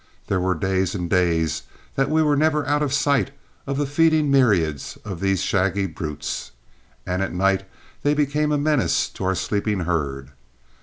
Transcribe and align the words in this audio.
There 0.25 0.39
were 0.41 0.55
days 0.55 0.95
and 0.95 1.07
days 1.07 1.61
that 1.93 2.09
we 2.09 2.23
were 2.23 2.35
never 2.35 2.65
out 2.65 2.81
of 2.81 2.91
sight 2.91 3.29
of 3.67 3.77
the 3.77 3.85
feeding 3.85 4.31
myriads 4.31 4.97
of 5.05 5.19
these 5.19 5.43
shaggy 5.43 5.85
brutes, 5.85 6.49
and 7.05 7.21
at 7.21 7.33
night 7.35 7.67
they 8.01 8.15
became 8.15 8.51
a 8.51 8.57
menace 8.57 9.07
to 9.09 9.23
our 9.25 9.35
sleeping 9.35 9.81
herd. 9.81 10.31